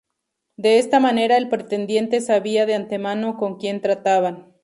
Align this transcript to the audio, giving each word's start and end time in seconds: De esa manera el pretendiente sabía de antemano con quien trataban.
De 0.57 0.79
esa 0.79 0.99
manera 0.99 1.37
el 1.37 1.47
pretendiente 1.47 2.21
sabía 2.21 2.65
de 2.65 2.73
antemano 2.73 3.37
con 3.37 3.59
quien 3.59 3.81
trataban. 3.81 4.51